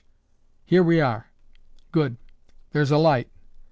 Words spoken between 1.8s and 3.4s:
Good, there's a light.